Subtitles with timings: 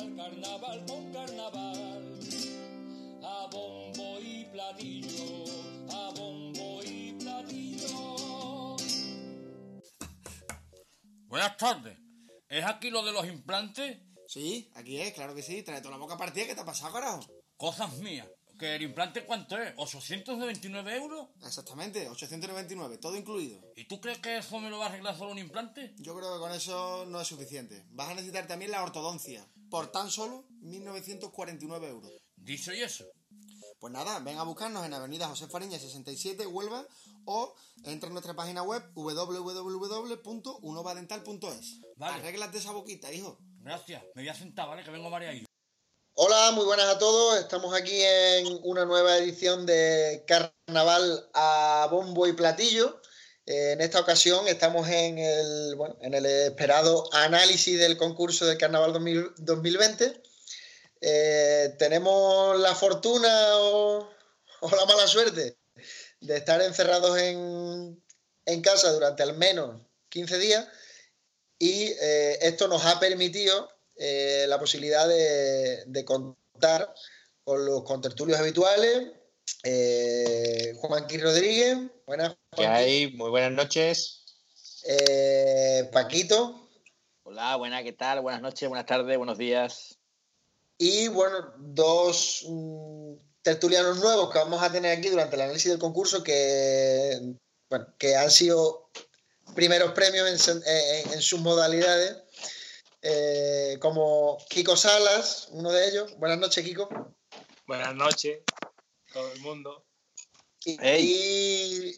[0.00, 2.20] el carnaval con carnaval.
[3.22, 5.44] A bombo y platillo,
[5.90, 8.76] a bombo y platillo.
[11.26, 11.98] Buenas tardes.
[12.48, 13.98] ¿Es aquí lo de los implantes?
[14.26, 15.62] Sí, aquí es, claro que sí.
[15.62, 16.46] Trae toda la boca partida.
[16.46, 17.20] ¿Qué te ha pasado, carajo?
[17.56, 18.28] Cosas mías.
[18.58, 19.74] ¿Que el implante cuánto es?
[19.74, 21.28] ¿829 euros?
[21.44, 23.60] Exactamente, 899, todo incluido.
[23.74, 25.92] ¿Y tú crees que eso me lo va a arreglar solo un implante?
[25.98, 27.84] Yo creo que con eso no es suficiente.
[27.90, 32.12] Vas a necesitar también la ortodoncia, por tan solo 1949 euros.
[32.36, 33.04] ¿Dicho y eso?
[33.78, 36.86] Pues nada, ven a buscarnos en Avenida José Fariña 67, Huelva,
[37.26, 41.80] o entra en nuestra página web www.unovadental.es.
[41.96, 42.14] Vale.
[42.14, 43.38] Arréglate esa boquita, hijo.
[43.60, 44.02] Gracias.
[44.14, 44.84] Me voy a sentar, ¿vale?
[44.84, 45.44] Que vengo María ahí.
[46.14, 47.38] Hola, muy buenas a todos.
[47.38, 53.00] Estamos aquí en una nueva edición de Carnaval a bombo y platillo.
[53.46, 58.56] Eh, en esta ocasión estamos en el, bueno, en el esperado análisis del concurso de
[58.56, 60.22] Carnaval 2000 2020.
[61.00, 63.28] Eh, tenemos la fortuna
[63.58, 64.10] o,
[64.62, 65.58] la mala suerte
[66.20, 68.02] de estar encerrados en,
[68.46, 70.66] en casa durante al menos 15 días
[71.58, 76.92] y eh, esto nos ha permitido la posibilidad de, de contar
[77.44, 79.12] con los contertulios habituales.
[79.62, 82.34] Eh, Juanqui Rodríguez, buenas.
[82.56, 82.74] ¿Qué Juanqui.
[82.82, 83.12] hay?
[83.12, 84.24] Muy buenas noches.
[84.86, 86.68] Eh, Paquito
[87.22, 88.20] Hola, buenas, ¿qué tal?
[88.20, 89.98] Buenas noches, buenas tardes, buenos días.
[90.76, 95.78] y bueno, dos mm, tertulianos nuevos que vamos a tener aquí durante el análisis del
[95.80, 97.18] concurso que,
[97.70, 98.90] bueno, que han sido
[99.54, 102.16] primeros premios en, en- en sus modalidades,
[103.00, 106.18] eh, como Kiko Salas, uno de ellos.
[106.18, 106.88] Buenas noches, Kiko.
[107.66, 108.40] Buenas noches,
[109.14, 109.86] todo el mundo.
[110.66, 111.96] Y,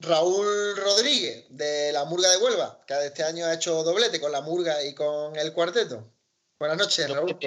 [0.00, 4.40] Raúl Rodríguez, de la Murga de Huelva, que este año ha hecho doblete con la
[4.40, 6.12] Murga y con el cuarteto.
[6.58, 7.38] Buenas noches, Raúl.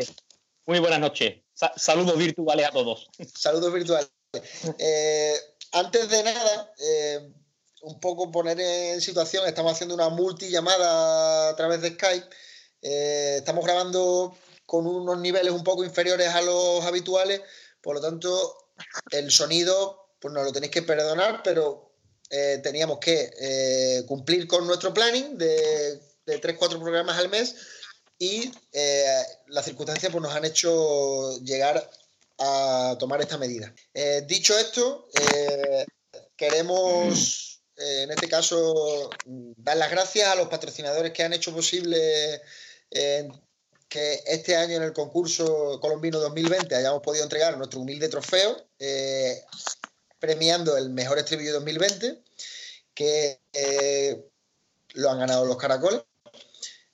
[0.65, 1.41] Muy buenas noches.
[1.53, 3.09] Sa- saludos virtuales a todos.
[3.35, 4.09] Saludos virtuales.
[4.79, 5.35] Eh,
[5.73, 7.33] antes de nada, eh,
[7.81, 12.29] un poco poner en situación, estamos haciendo una multillamada a través de Skype.
[12.81, 17.41] Eh, estamos grabando con unos niveles un poco inferiores a los habituales,
[17.81, 18.64] por lo tanto,
[19.11, 21.95] el sonido, pues nos lo tenéis que perdonar, pero
[22.29, 27.55] eh, teníamos que eh, cumplir con nuestro planning de, de 3-4 programas al mes
[28.17, 31.89] y eh, las circunstancias pues, nos han hecho llegar
[32.39, 33.73] a tomar esta medida.
[34.27, 35.07] Dicho esto,
[36.35, 42.41] queremos, en este caso, dar las gracias a los patrocinadores que han hecho posible
[43.87, 49.43] que este año en el concurso colombino 2020 hayamos podido entregar nuestro humilde trofeo, eh,
[50.19, 52.23] premiando el mejor estribillo 2020,
[52.93, 54.29] que eh,
[54.93, 56.01] lo han ganado los caracoles.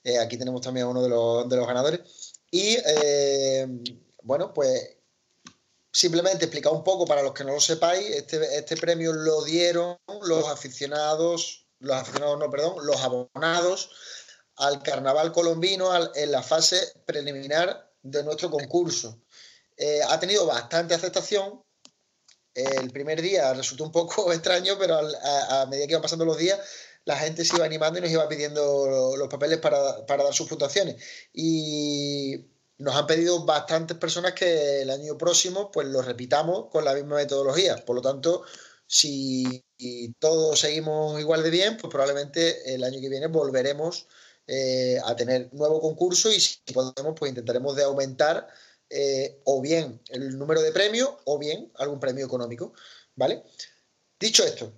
[0.03, 2.01] Eh, aquí tenemos también a uno de los, de los ganadores.
[2.51, 2.77] Y
[4.23, 4.97] bueno, pues
[5.91, 9.97] simplemente explicar un poco para los que no lo sepáis, este, este premio lo dieron
[10.21, 13.89] los aficionados, los aficionados no, perdón, los abonados
[14.61, 19.19] al carnaval colombino en la fase preliminar de nuestro concurso.
[19.75, 21.63] Eh, ha tenido bastante aceptación.
[22.53, 26.59] El primer día resultó un poco extraño, pero a, medida que iban pasando los días,
[27.05, 30.47] la gente se iba animando y nos iba pidiendo los papeles para, para dar sus
[30.47, 31.03] puntuaciones.
[31.33, 32.45] Y
[32.77, 37.15] nos han pedido bastantes personas que el año próximo pues lo repitamos con la misma
[37.15, 37.77] metodología.
[37.77, 38.43] Por lo tanto,
[38.85, 39.65] si
[40.19, 44.07] todos seguimos igual de bien, pues probablemente el año que viene volveremos
[44.47, 48.47] eh, a tener nuevo concurso y si podemos, pues intentaremos de aumentar
[48.89, 52.73] eh, o bien el número de premios o bien algún premio económico.
[53.15, 53.43] ¿Vale?
[54.19, 54.71] Dicho esto,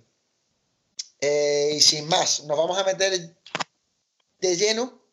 [1.20, 3.34] eh, y sin más, nos vamos a meter
[4.40, 5.03] de lleno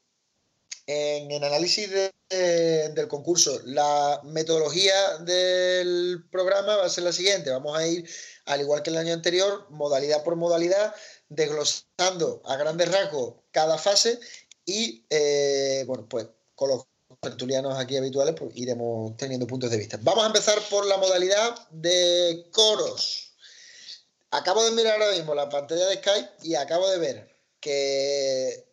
[0.91, 3.59] en el análisis de- de- del concurso.
[3.65, 7.49] La metodología del programa va a ser la siguiente.
[7.49, 8.09] Vamos a ir,
[8.45, 10.93] al igual que el año anterior, modalidad por modalidad,
[11.29, 14.19] desglosando a grandes rasgos cada fase
[14.65, 16.85] y, eh, bueno, pues con los
[17.21, 19.97] tertulianos aquí habituales pues, iremos teniendo puntos de vista.
[20.01, 23.33] Vamos a empezar por la modalidad de coros.
[24.31, 28.70] Acabo de mirar ahora mismo la pantalla de Skype y acabo de ver que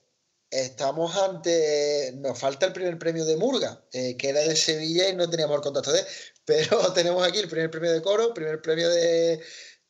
[0.50, 2.12] estamos ante.
[2.16, 5.56] Nos falta el primer premio de Murga, eh, que era de Sevilla y no teníamos
[5.56, 6.04] el contacto de.
[6.44, 9.42] Pero tenemos aquí el primer premio de coro, primer premio de,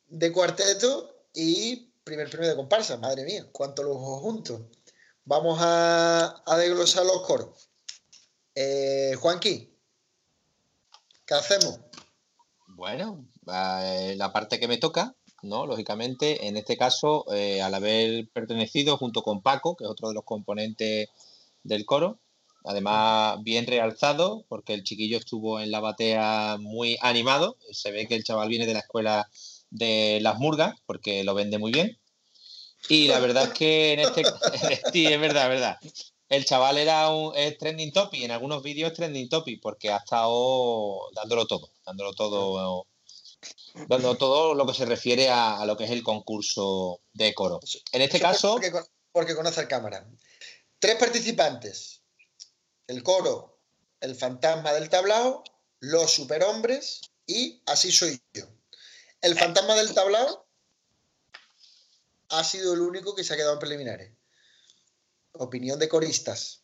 [0.07, 2.97] de cuarteto y primer premio de comparsa.
[2.97, 4.61] Madre mía, cuánto lujo juntos.
[5.23, 7.69] Vamos a, a desglosar los coros.
[8.55, 9.73] Eh, Juanqui,
[11.25, 11.79] ¿qué hacemos?
[12.67, 15.65] Bueno, eh, la parte que me toca, ¿no?
[15.65, 20.15] Lógicamente, en este caso, eh, al haber pertenecido junto con Paco, que es otro de
[20.15, 21.09] los componentes
[21.63, 22.19] del coro,
[22.65, 27.57] además bien realzado, porque el chiquillo estuvo en la batea muy animado.
[27.71, 29.29] Se ve que el chaval viene de la escuela
[29.69, 31.97] de las murgas, porque lo vende muy bien.
[32.87, 34.23] Y la verdad es que en este.
[34.93, 35.77] sí, es verdad, es verdad.
[36.29, 41.09] El chaval era un es trending topic, en algunos vídeos trending topic, porque ha estado
[41.15, 42.85] dándolo todo, dándolo todo,
[43.87, 47.59] dando todo lo que se refiere a, a lo que es el concurso de coro.
[47.91, 48.71] En este Eso caso, Porque,
[49.11, 50.07] porque conoce el cámara.
[50.79, 52.01] Tres participantes.
[52.87, 53.59] El coro,
[54.01, 55.43] el fantasma del tablao,
[55.79, 58.45] los superhombres y así soy yo.
[59.21, 60.47] El fantasma del tablao
[62.29, 64.13] ha sido el único que se ha quedado en preliminares.
[65.33, 66.58] Opinión de coristas.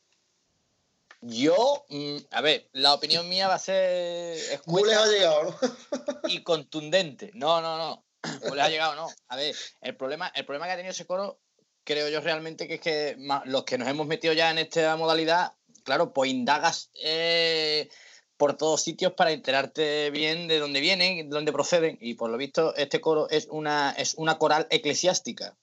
[1.27, 5.57] Yo, mm, a ver, la opinión mía va a ser lejos ha llegado, ¿no?
[6.29, 7.31] y contundente.
[7.33, 8.05] No, no, no.
[8.43, 9.07] Lejos ha llegado, no.
[9.29, 11.39] A ver, el problema, el problema que ha tenido ese coro,
[11.83, 15.53] creo yo realmente que es que los que nos hemos metido ya en esta modalidad,
[15.83, 17.89] claro, pues indagas eh,
[18.37, 21.97] por todos sitios para enterarte bien de dónde vienen, de dónde proceden.
[22.01, 25.57] Y por lo visto, este coro es una, es una coral eclesiástica.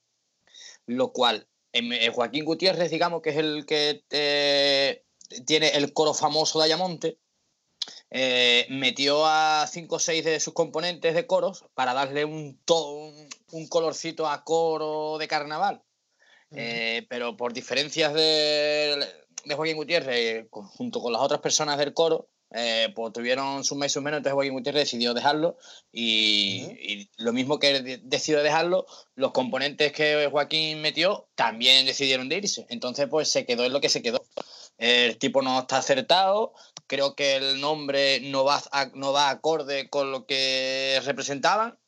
[0.86, 5.04] Lo cual, eh, Joaquín Gutiérrez, digamos, que es el que eh,
[5.46, 7.18] tiene el coro famoso de Ayamonte,
[8.10, 13.10] eh, metió a cinco o seis de sus componentes de coros para darle un, to-
[13.52, 15.82] un, colorcito a coro de carnaval.
[16.54, 19.02] Eh, pero por diferencias de,
[19.44, 24.02] de Joaquín Gutiérrez, junto con las otras personas del coro, eh, pues tuvieron sus meses
[24.02, 25.56] menos, entonces Joaquín Gutiérrez decidió dejarlo
[25.90, 32.28] y, y lo mismo que de- decidió dejarlo, los componentes que Joaquín metió también decidieron
[32.28, 32.66] de irse.
[32.68, 34.22] Entonces, pues se quedó en lo que se quedó.
[34.82, 36.54] El tipo no está acertado,
[36.88, 41.78] creo que el nombre no va, a- no va acorde con lo que representaban.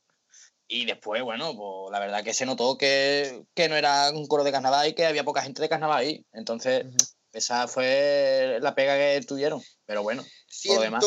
[0.69, 4.45] Y después, bueno, pues la verdad que se notó que, que no era un coro
[4.45, 6.25] de carnaval y que había poca gente de carnaval ahí.
[6.33, 6.97] Entonces, Ujú.
[7.33, 9.61] esa fue la pega que tuvieron.
[9.87, 10.25] Pero bueno,
[10.65, 11.05] Por lo demás.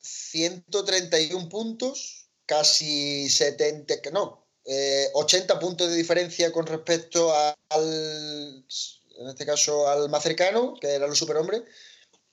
[0.00, 7.54] 100 131 puntos, casi 70, que no, eh, 80 puntos de diferencia con respecto a-
[7.70, 8.64] al,
[9.18, 11.62] en este caso, al más cercano, que era los superhombres,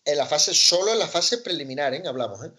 [0.05, 2.03] en la fase, solo en la fase preliminar, ¿eh?
[2.05, 2.43] hablamos.
[2.45, 2.51] ¿eh?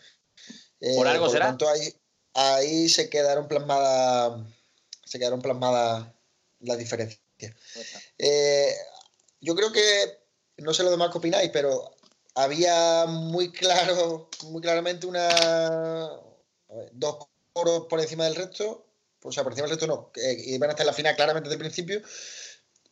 [0.80, 1.46] Eh, Por algo lo será.
[1.46, 1.94] tanto, ahí,
[2.34, 4.42] ahí se quedaron plasmadas
[5.04, 6.08] se quedaron plasmadas
[6.60, 7.20] las diferencias.
[8.18, 8.74] Eh,
[9.40, 10.18] yo creo que,
[10.56, 11.94] no sé lo demás que opináis, pero
[12.34, 15.28] había muy claro, muy claramente una
[16.68, 18.86] ver, dos coros por encima del resto,
[19.22, 21.48] o sea, por encima del resto no, que iban a estar en la final claramente
[21.48, 22.02] desde el principio,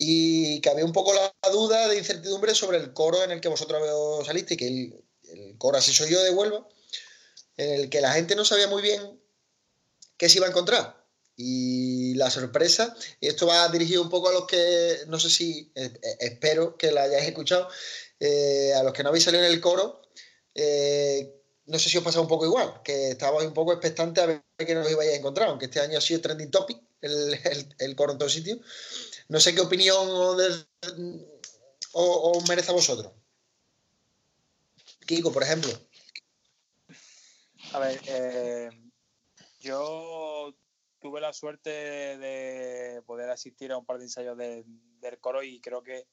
[0.05, 3.47] y que había un poco la duda de incertidumbre sobre el coro en el que
[3.47, 6.67] vosotros saliste, que el, coro así soy yo de Huelva,
[7.57, 9.21] en el que la gente no sabía muy bien
[10.17, 11.07] qué se iba a encontrar.
[11.37, 15.71] Y la sorpresa, y esto va dirigido un poco a los que, no sé si,
[15.77, 17.69] eh, eh, espero que la hayáis escuchado,
[18.19, 20.03] eh, a los que no habéis salido en el coro,
[21.67, 24.43] no sé si os pasa un poco igual, que estabais un poco expectantes a ver
[24.59, 27.97] qué nos ibais a encontrar, aunque este año ha sido trending topic el, el, el
[27.97, 28.59] coro en todo sitio.
[29.29, 30.67] No sé qué opinión os,
[31.93, 33.12] os merece a vosotros.
[35.06, 35.70] Kiko, por ejemplo.
[37.73, 38.70] A ver, eh,
[39.61, 40.55] yo
[41.00, 45.61] tuve la suerte de poder asistir a un par de ensayos de- del coro y
[45.61, 46.06] creo que,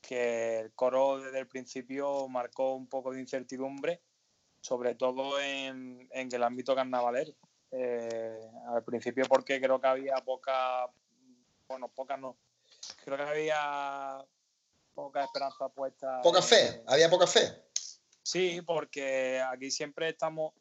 [0.00, 4.02] que el coro desde el principio marcó un poco de incertidumbre,
[4.66, 7.32] sobre todo en, en el ámbito carnavalero.
[7.70, 8.40] Eh,
[8.74, 10.90] al principio porque creo que había poca,
[11.68, 12.36] bueno, poca no,
[13.04, 14.24] creo que había
[14.92, 16.20] poca esperanza puesta.
[16.20, 17.62] Poca fe, había poca fe.
[18.24, 20.52] Sí, porque aquí siempre estamos,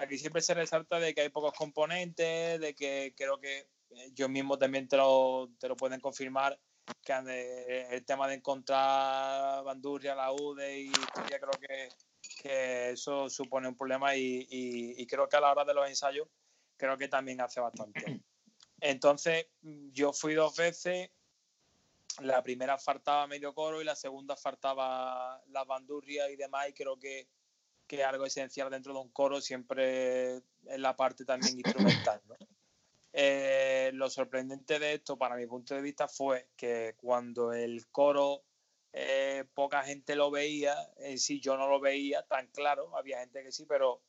[0.00, 3.58] aquí siempre se resalta de que hay pocos componentes, de que creo que
[3.90, 6.56] eh, yo mismo también te lo, te lo pueden confirmar,
[7.02, 11.88] que el tema de encontrar bandurria, la UDE y creo que,
[12.40, 15.86] que eso supone un problema y, y- y creo que a la hora de los
[15.88, 16.26] ensayos,
[16.76, 18.00] creo que también hace bastante.
[18.80, 19.46] Entonces,
[19.92, 21.10] yo fui dos veces,
[22.20, 26.98] la primera faltaba medio coro y la segunda faltaba las bandurrias y demás y creo
[26.98, 27.28] que,
[27.86, 30.42] que algo esencial dentro de un coro siempre es
[30.78, 32.22] la parte también instrumental.
[32.26, 32.36] ¿no?
[33.12, 38.44] Eh, lo sorprendente de esto, para mi punto de vista, fue que cuando el coro
[38.92, 43.42] eh, poca gente lo veía, en sí yo no lo veía tan claro, había gente
[43.42, 44.02] que sí, pero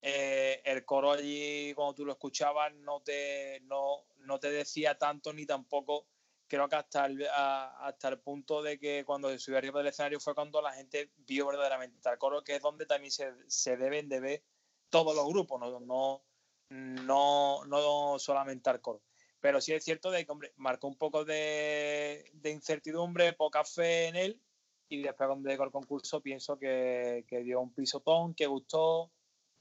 [0.00, 5.32] eh, el coro allí, cuando tú lo escuchabas, no te, no, no te decía tanto
[5.32, 6.06] ni tampoco
[6.52, 10.34] creo que hasta el, hasta el punto de que cuando se arriba del escenario fue
[10.34, 14.20] cuando la gente vio verdaderamente al coro, que es donde también se, se deben de
[14.20, 14.44] ver
[14.90, 16.22] todos los grupos, no, no,
[16.68, 19.00] no, no solamente al coro.
[19.42, 24.08] Pero sí es cierto de que, hombre, marcó un poco de, de incertidumbre, poca fe
[24.08, 24.42] en él
[24.88, 29.12] y después cuando llegó el concurso pienso que, que dio un pisotón, que gustó,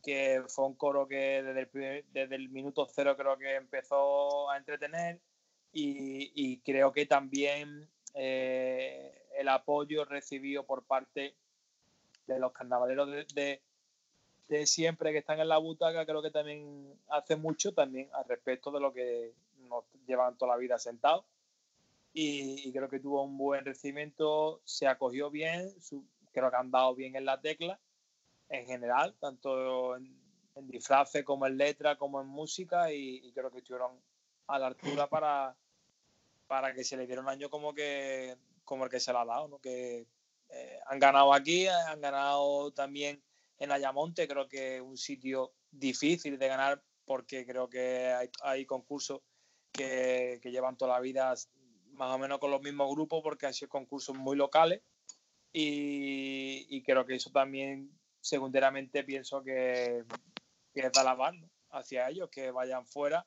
[0.03, 4.49] que fue un coro que desde el, primer- desde el minuto cero creo que empezó
[4.51, 5.21] a entretener
[5.73, 11.35] y, y creo que también eh, el apoyo recibido por parte
[12.27, 13.61] de los carnavaleros de, de-
[14.49, 18.71] de siempre que están en la butaca creo que también hace mucho también al respecto
[18.71, 19.33] de lo que
[20.05, 21.25] llevan toda la vida sentados
[22.13, 25.73] y, creo que tuvo un buen recibimiento, se acogió bien,
[26.31, 27.79] creo que han dado bien en la tecla
[28.49, 30.19] en general, tanto en,
[30.55, 34.01] en disfraces como en letra, como en música, y, y creo que estuvieron
[34.47, 35.55] a la altura para,
[36.47, 39.25] para que se le diera un año como que como el que se le ha
[39.25, 39.59] dado, ¿no?
[39.59, 40.07] que
[40.49, 43.21] eh, han ganado aquí, han ganado también
[43.57, 48.65] en Ayamonte, creo que es un sitio difícil de ganar porque creo que hay, hay
[48.65, 49.21] concursos
[49.71, 51.33] que, que llevan toda la vida
[51.93, 54.81] más o menos con los mismos grupos porque han sido concursos muy locales
[55.53, 60.03] y, y creo que eso también secundariamente pienso que,
[60.73, 61.49] que es alabar ¿no?
[61.71, 63.25] hacia ellos, que vayan fuera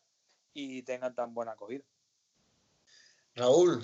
[0.53, 1.85] y tengan tan buena acogida.
[3.35, 3.81] Raúl,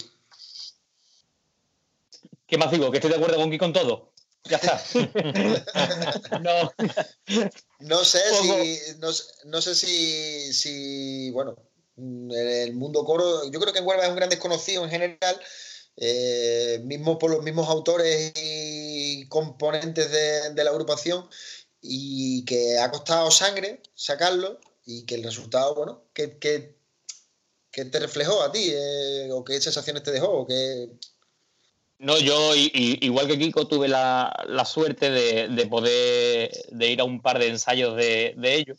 [2.47, 2.91] ¿Qué más digo?
[2.91, 4.13] ¿Que estoy de acuerdo con con todo?
[4.45, 4.83] Ya está.
[6.41, 6.73] no,
[7.79, 11.57] no sé si, no, sé- no sé si, si, bueno,
[11.97, 15.41] el mundo coro, yo creo que en Huelva es un gran desconocido en general,
[15.97, 21.29] eh, mismo por los mismos autores y componentes de, la agrupación,
[21.83, 26.77] y que ha costado sangre sacarlo, y que el resultado, bueno, que, que,
[27.73, 30.47] te reflejó a ti, eh, o qué sensaciones te dejó, o
[31.99, 37.05] No, yo igual que Kiko tuve la, la suerte de, de poder de ir a
[37.05, 38.79] un par de ensayos de, de ellos,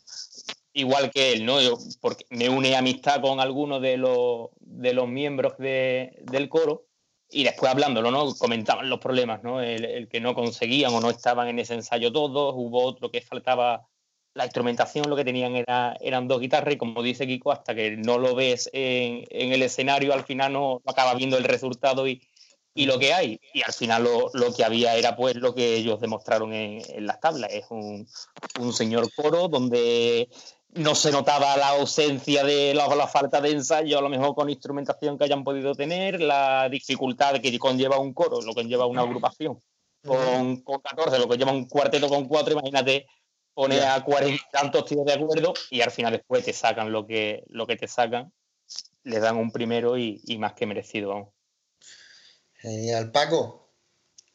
[0.72, 1.60] igual que él, ¿no?
[1.60, 6.86] Yo, porque me une amistad con algunos de los, de los miembros de- del coro
[7.30, 8.34] y después hablándolo, ¿no?
[8.34, 9.60] Comentaban los problemas, ¿no?
[9.60, 13.20] El, el que no conseguían o no estaban en ese ensayo todos, hubo otro que
[13.22, 13.88] faltaba
[14.34, 17.96] la instrumentación, lo que tenían era, eran dos guitarras y como dice Kiko, hasta que
[17.98, 22.22] no lo ves en, en el escenario, al final no acabas viendo el resultado y,
[22.74, 23.38] y lo que hay.
[23.52, 27.06] Y al final lo, lo que había era pues lo que ellos demostraron en, en
[27.06, 27.52] las tablas.
[27.52, 28.08] Es un,
[28.58, 30.30] un señor coro donde
[30.74, 34.48] no se notaba la ausencia de la, la falta de ensayo, a lo mejor con
[34.48, 39.02] instrumentación que hayan podido tener, la dificultad que conlleva un coro, lo que conlleva una
[39.02, 39.62] agrupación.
[40.04, 43.06] Con, con 14, lo que lleva un cuarteto con cuatro, imagínate
[43.54, 43.94] poner Ya.
[43.94, 47.44] a cuarenta y tantos tíos de acuerdo y al final después te sacan lo que,
[47.48, 48.32] lo que te sacan,
[49.04, 51.10] le dan un primero y, y más que merecido.
[51.10, 51.28] vamos.
[52.54, 53.10] Genial.
[53.12, 53.68] Paco,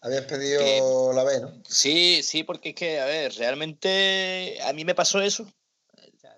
[0.01, 1.63] habías pedido Que- la B, ¿no?
[1.67, 5.47] Sí, sí, porque es que, a ver, realmente a mí me pasó eso.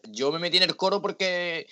[0.04, 1.68] Yo me metí en el coro porque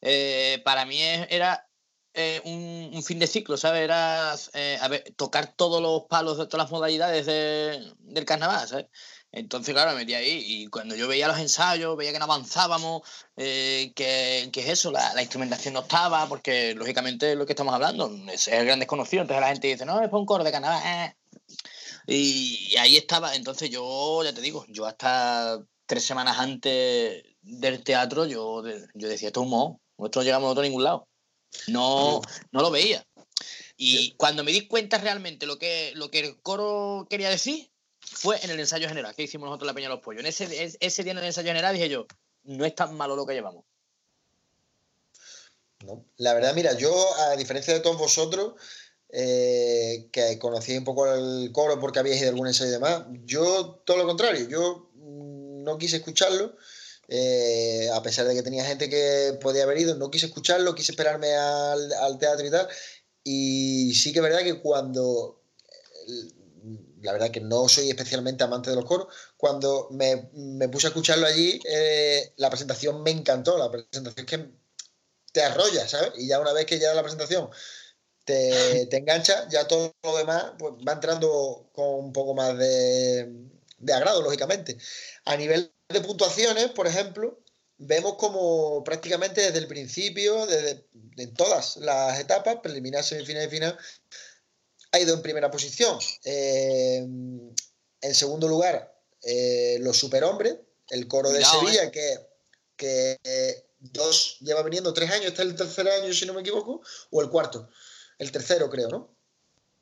[0.00, 1.68] eh, para mí era
[2.14, 3.82] eh, un, fin de ciclo, ¿sabes?
[3.82, 4.78] Era eh,
[5.16, 8.86] tocar todos los palos de todas las modalidades de- del carnaval, ¿sabes?
[9.32, 13.02] Entonces, claro, me metí ahí y cuando yo veía los ensayos, veía que no avanzábamos,
[13.36, 17.74] eh, que, que es eso, la, instrumentación no estaba, porque lógicamente es lo que estamos
[17.74, 19.22] hablando, es el gran desconocido.
[19.22, 20.82] Entonces la gente dice, no, es para un coro de carnaval.
[20.84, 21.16] eh".
[22.06, 23.34] Y, y ahí estaba.
[23.34, 28.62] Entonces yo, ya te digo, yo hasta tres semanas antes del teatro, yo,
[28.94, 31.08] yo decía, esto es un moho, nosotros no llegamos a ningún lado.
[31.68, 33.04] No, no lo veía.
[33.76, 37.70] Y cuando me di cuenta realmente lo que, lo que el coro quería decir,
[38.00, 40.20] fue en el ensayo general que hicimos nosotros en la Peña de los Pollos.
[40.20, 42.06] En ese, es- ese día en el ensayo general dije yo,
[42.44, 43.64] no es tan malo lo que llevamos.
[45.84, 46.04] No.
[46.16, 46.92] La verdad, mira, yo,
[47.28, 48.54] a diferencia de todos vosotros,
[49.08, 53.04] eh, que conocíais un poco el coro porque habíais ido a algún ensayo y demás,
[53.24, 56.56] yo todo lo contrario, yo mm, no quise escucharlo,
[57.14, 60.92] eh, a pesar de que tenía gente que podía haber ido, no quise escucharlo, quise
[60.92, 62.66] esperarme al, teatro y tal,
[63.22, 65.42] y sí que es verdad que cuando,
[67.02, 70.30] la verdad que no soy especialmente amante de los coros, cuando me,
[70.68, 74.50] puse a escucharlo allí, eh, la presentación me encantó, la presentación que
[75.32, 76.12] te arrolla, ¿sabes?
[76.16, 77.50] Y ya una vez que ya la presentación
[78.24, 83.50] te, te engancha, ya todo lo demás pues, va entrando con un poco más de,
[83.82, 84.78] de agrado, lógicamente.
[85.24, 87.42] A nivel de puntuaciones, por ejemplo,
[87.76, 90.86] vemos como prácticamente desde el principio, desde
[91.16, 93.78] en todas las etapas, preliminar, semifinal y final,
[94.92, 95.98] ha ido en primera posición.
[96.24, 100.56] Eh, en segundo lugar, eh, los superhombres,
[100.90, 102.18] el coro de Sevilla, que,
[102.76, 106.40] que eh, dos lleva viniendo tres años, este es el tercer año, si no me
[106.40, 107.68] equivoco, o el cuarto.
[108.18, 109.16] El tercero, creo, ¿no?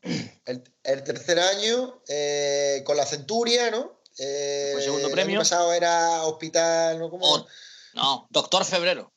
[0.03, 4.01] El, el tercer año, eh, con la Centuria, ¿no?
[4.19, 5.33] Eh, Fue segundo El premio.
[5.37, 7.11] año pasado era Hospital, ¿no?
[7.11, 7.27] ¿Cómo?
[7.27, 7.47] O-
[7.95, 9.13] no, Doctor Febrero.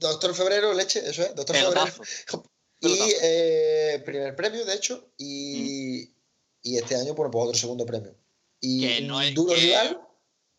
[0.00, 1.72] Doctor Febrero, leche, eso es, Doctor Febrero.
[1.74, 2.02] Pelotazo.
[2.80, 6.12] Y eh, primer premio, de hecho, y,
[6.60, 8.14] y este año, bueno, pues otro segundo premio.
[8.60, 10.00] Y Que no es- duro rival,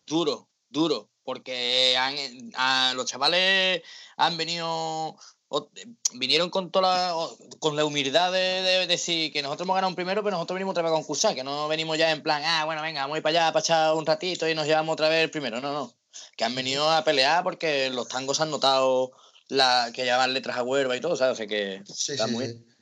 [0.07, 2.15] Duro, duro, porque han,
[2.55, 3.83] a los chavales
[4.17, 5.15] han venido,
[5.57, 5.69] o-
[6.13, 9.89] vinieron con toda la, o- con la humildad de, de decir que nosotros hemos ganado
[9.89, 12.41] un primero, pero nosotros venimos otra vez a concursar, que no venimos ya en plan,
[12.45, 14.93] ah, bueno, venga, vamos a ir para allá para echar un ratito y nos llevamos
[14.93, 15.61] otra vez el primero.
[15.61, 15.93] No, no,
[16.37, 19.11] que han venido a pelear porque los tangos han notado
[19.47, 21.33] la, que llevan letras a huerva y todo, ¿sabes?
[21.33, 22.51] O sea que Sí, está sí, muy sí.
[22.53, 22.75] bien.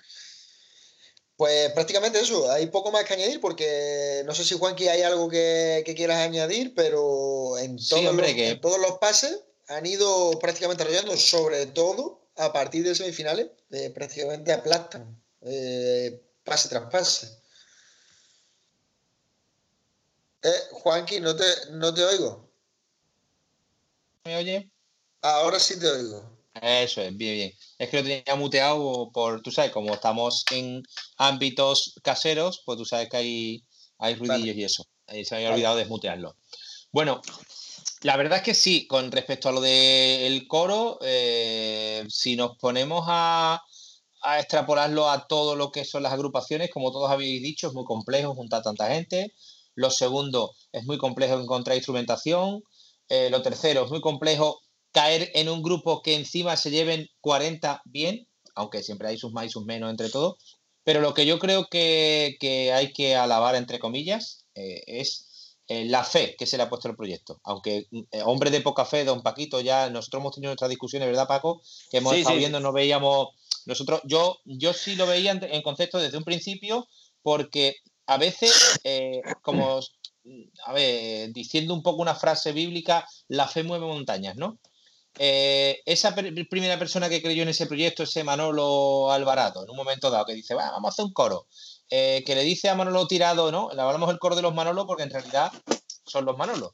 [1.36, 5.28] Pues prácticamente eso, hay poco más que añadir porque no sé si Juanqui hay algo
[5.30, 9.42] que, que quieras añadir, pero en Sí, todos, hombre, los, que- en todos los pases
[9.68, 16.70] han ido prácticamente arrollando, sobre todo a partir de semifinales, eh, prácticamente aplastan, eh, pase
[16.70, 17.28] tras pase.
[20.42, 22.50] Eh, Juanqui, no te, no te oigo.
[24.26, 24.70] ¿Me oye?
[25.22, 26.34] Ahora sí te oigo.
[26.62, 27.54] Eso es, bien, bien.
[27.78, 30.84] Es que lo tenía muteado por, tú sabes, como estamos en
[31.18, 33.66] ámbitos caseros, pues tú sabes que hay,
[33.98, 34.62] hay ruidillos Vale.
[34.62, 34.86] y eso.
[35.08, 35.56] Ahí se me había Vale.
[35.56, 36.38] olvidado desmutearlo.
[36.92, 37.22] Bueno,
[38.02, 43.06] la verdad es que sí, con respecto a lo del coro, eh, si nos ponemos
[43.08, 43.62] a,
[44.22, 47.86] a extrapolarlo a todo lo que son las agrupaciones, como todos habéis dicho, es muy
[47.86, 49.34] complejo juntar tanta gente.
[49.76, 52.64] Lo segundo, es muy complejo encontrar instrumentación.
[53.10, 54.62] Eh, lo tercero, es muy complejo
[54.92, 59.46] caer en un grupo que encima se lleven 40 bien, aunque siempre hay sus más
[59.46, 60.36] y sus menos entre todos.
[60.84, 65.33] Pero lo que yo creo que, que hay que alabar, entre comillas, eh, es
[65.68, 67.40] eh, la fe que se le ha puesto al proyecto.
[67.44, 71.28] Aunque eh, hombre de poca fe, don Paquito, ya nosotros hemos tenido nuestras discusiones, ¿verdad,
[71.28, 71.62] Paco?
[71.90, 73.30] Que hemos Sí, estado sí, viendo, no veíamos.
[73.66, 76.88] Nosotros, yo, yo sí lo veía en, en concepto desde un principio,
[77.22, 77.76] porque
[78.08, 79.80] a veces, eh, como,
[80.66, 84.60] a ver, diciendo un poco una frase bíblica, la fe mueve montañas, ¿no?
[85.18, 89.76] Eh, esa per- primera persona que creyó en ese proyecto, ese Manolo Alvarado, en un
[89.78, 91.48] momento dado, que dice, "Va, vamos a hacer un coro,
[91.96, 93.70] eh, que le dice a Manolo Tirado, ¿no?
[93.72, 95.52] Le hablamos el coro de los Manolos porque en realidad
[96.08, 96.72] son los Manolos.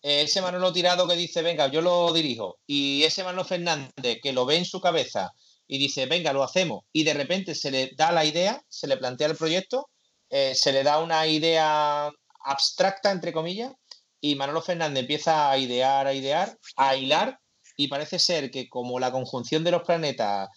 [0.00, 4.32] Eh, ese Manolo Tirado que dice, venga, yo lo dirijo, y ese Manolo Fernández que
[4.32, 5.34] lo ve en su cabeza
[5.66, 8.96] y dice, venga, lo hacemos, y de repente se le da la idea, se le
[8.96, 9.90] plantea el proyecto,
[10.30, 12.10] eh, se le da una idea
[12.46, 13.70] abstracta, entre comillas,
[14.18, 17.38] y Manolo Fernández empieza a idear, a idear, a hilar,
[17.76, 20.48] y parece ser que como la conjunción de los planetas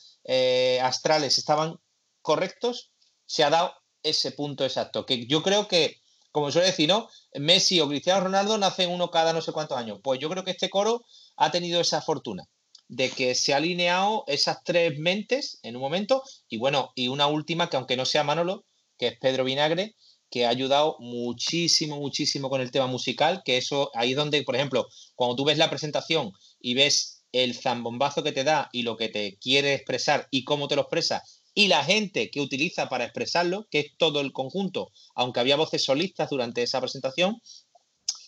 [0.81, 1.75] astrales estaban
[2.21, 2.93] correctos,
[3.25, 5.05] se ha dado ese punto exacto.
[5.05, 7.07] Que yo creo que, como suele decir, ¿no?
[7.33, 9.99] Messi o Cristiano Ronaldo nacen uno cada no sé cuántos años.
[10.03, 11.05] Pues yo creo que este coro
[11.35, 12.47] ha tenido esa fortuna
[12.87, 17.27] de que se ha alineado esas tres mentes en un momento y bueno, y una
[17.27, 18.65] última que aunque no sea Manolo,
[18.97, 19.95] que es Pedro Vinagre,
[20.29, 24.55] que ha ayudado muchísimo, muchísimo con el tema musical, que eso ahí es donde, por
[24.55, 28.97] ejemplo, cuando tú ves la presentación y ves el zambombazo que te da y lo
[28.97, 31.23] que te quiere expresar y cómo te lo expresa
[31.57, 35.83] y la gente que utiliza para expresarlo, que es todo el conjunto, aunque había voces
[35.83, 37.41] solistas durante esa presentación,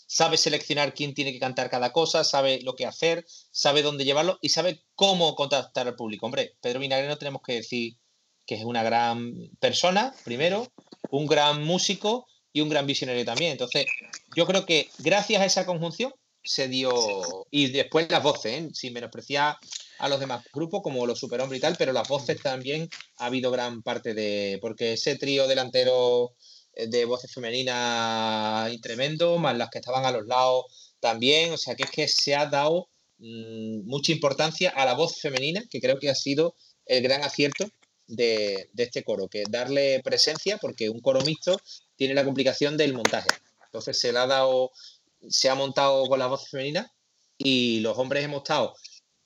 [0.07, 4.39] sabe seleccionar quién tiene que cantar cada cosa, sabe lo que hacer, sabe dónde llevarlo
[4.41, 6.25] y sabe cómo contactar al público.
[6.25, 7.97] Hombre, Pedro Vinagre no tenemos que decir
[8.47, 10.67] que es una gran persona, primero,
[11.11, 13.51] un gran músico y un gran visionario también.
[13.51, 13.85] Entonces,
[14.35, 16.11] yo creo que gracias a esa conjunción
[16.43, 16.91] se dio.
[17.51, 18.69] Y después las voces, ¿eh?
[18.73, 19.57] sin menospreciar
[19.99, 23.51] a los demás grupos como los Superhombres y tal, pero las voces también ha habido
[23.51, 24.57] gran parte de.
[24.62, 26.33] Porque ese trío delantero
[26.73, 30.65] eh, de voces femeninas y tremendo, más las que estaban a los lados
[30.99, 31.51] también.
[31.51, 35.63] O sea que es que se ha dado mm, mucha importancia a la voz femenina,
[35.69, 37.69] que creo que ha sido el gran acierto
[38.07, 41.59] de, de este coro, que darle presencia, porque un coro mixto
[41.97, 43.29] tiene la complicación del montaje.
[43.65, 44.71] Entonces se le ha dado,
[45.27, 46.91] se ha montado con la voz femenina
[47.38, 48.75] y los hombres hemos estado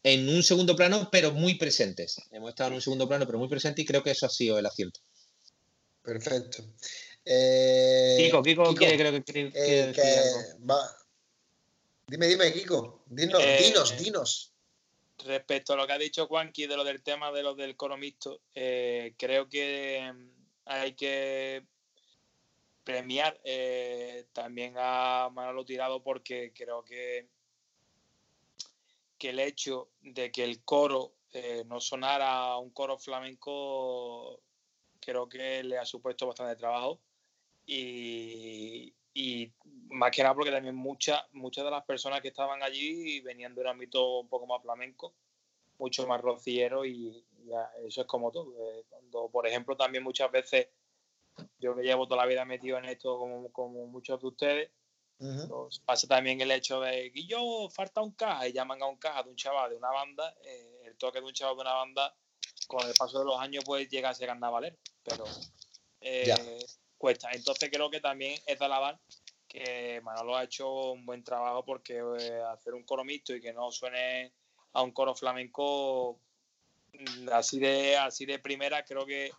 [0.04, 2.22] en un segundo plano, pero muy presentes.
[2.32, 4.60] Hemos estado en un segundo plano, pero muy presentes y creo que eso ha sido
[4.60, 5.00] el acierto.
[6.02, 6.64] Perfecto.
[7.26, 10.66] Eh, Kiko, Kiko, quiere, creo que quiere, eh, quiere decir que algo.
[10.68, 10.98] va-
[12.08, 13.04] Dime, dime, Kiko.
[13.06, 14.54] Dinos, Eh, dinos, dinos.
[15.26, 17.78] Respecto a lo que ha dicho Juanqui de lo del tema de lo del
[18.56, 20.30] eh, creo que mm,
[20.66, 21.64] hay que
[22.84, 27.30] premiar eh, también a Manolo Tirado porque creo que,
[29.24, 34.42] que el hecho de que el coro eh, no sonara un coro flamenco
[35.00, 37.00] creo que le ha supuesto bastante trabajo
[37.66, 38.94] y,
[39.92, 43.62] más que nada porque también muchas muchas de las personas que estaban allí venían de
[43.62, 45.14] un ámbito un poco más flamenco,
[45.78, 47.24] mucho más rociero y
[47.86, 48.54] eso es como todo.
[48.60, 48.84] Eh,
[49.32, 50.68] por ejemplo, también muchas veces
[51.60, 54.72] yo que llevo toda la vida metido en esto como, como muchos de ustedes,
[55.86, 59.24] Pasa también el hecho de que yo falta un caja y llaman a un caja
[59.24, 62.16] de un chaval de una banda, eh, el toque de un chaval de una banda
[62.68, 65.24] con el paso de los años pues llega a ser carnavalero, pero
[66.02, 66.60] eh,
[66.98, 67.30] cuesta.
[67.32, 69.00] Entonces creo que también es de alabar
[69.48, 73.54] que Manolo ha hecho un buen trabajo porque eh, hacer un coro mixto y que
[73.54, 74.34] no suene
[74.74, 76.20] a un coro flamenco
[76.94, 79.32] mm, así de así de primera creo que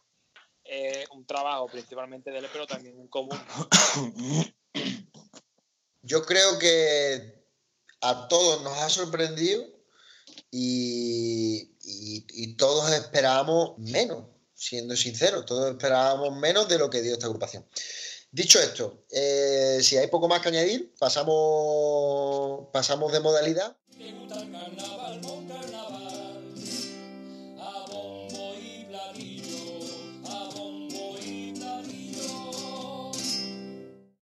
[0.62, 3.36] es un trabajo principalmente de él pero también un común
[6.04, 7.46] Yo creo que
[8.02, 9.64] a todos nos ha sorprendido
[10.50, 11.70] y,
[12.56, 17.66] todos esperábamos menos, siendo sinceros, todos esperábamos menos de lo que dio esta agrupación.
[18.30, 23.76] Dicho esto, eh, si hay poco más que añadir, pasamos, pasamos de modalidad.